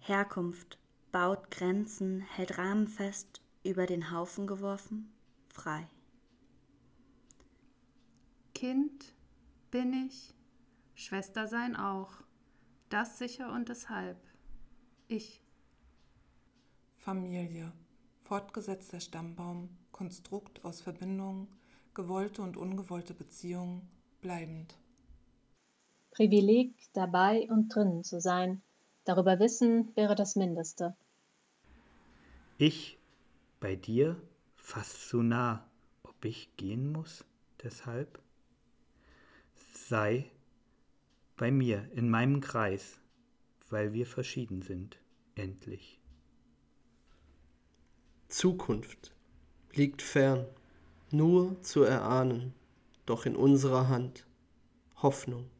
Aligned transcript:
Herkunft 0.00 0.78
baut 1.12 1.50
Grenzen, 1.50 2.20
hält 2.20 2.58
Rahmen 2.58 2.88
fest, 2.88 3.42
über 3.62 3.86
den 3.86 4.10
Haufen 4.10 4.46
geworfen, 4.46 5.12
frei. 5.48 5.86
Kind 8.54 9.14
bin 9.70 9.92
ich, 9.92 10.34
Schwester 10.94 11.46
sein 11.46 11.76
auch, 11.76 12.12
das 12.88 13.18
sicher 13.18 13.52
und 13.52 13.68
deshalb. 13.68 14.18
Ich. 15.06 15.42
Familie, 16.96 17.72
fortgesetzter 18.22 19.00
Stammbaum, 19.00 19.68
Konstrukt 19.92 20.64
aus 20.64 20.80
Verbindungen, 20.80 21.48
gewollte 21.94 22.42
und 22.42 22.56
ungewollte 22.56 23.12
Beziehungen, 23.12 23.88
bleibend. 24.20 24.76
Privileg, 26.10 26.74
dabei 26.92 27.48
und 27.50 27.74
drinnen 27.74 28.02
zu 28.02 28.20
sein, 28.20 28.62
darüber 29.04 29.38
wissen 29.38 29.94
wäre 29.96 30.14
das 30.14 30.36
Mindeste. 30.36 30.94
Ich 32.58 32.98
bei 33.58 33.76
dir 33.76 34.20
fast 34.56 35.08
zu 35.08 35.22
nah, 35.22 35.66
ob 36.02 36.24
ich 36.24 36.56
gehen 36.56 36.92
muss, 36.92 37.24
deshalb? 37.62 38.20
Sei 39.72 40.30
bei 41.36 41.50
mir 41.50 41.88
in 41.94 42.10
meinem 42.10 42.40
Kreis, 42.40 42.98
weil 43.70 43.92
wir 43.92 44.06
verschieden 44.06 44.62
sind, 44.62 44.98
endlich. 45.34 45.98
Zukunft 48.28 49.12
liegt 49.72 50.02
fern, 50.02 50.46
nur 51.10 51.60
zu 51.62 51.82
erahnen, 51.82 52.54
doch 53.06 53.26
in 53.26 53.36
unserer 53.36 53.88
Hand 53.88 54.26
Hoffnung. 54.96 55.50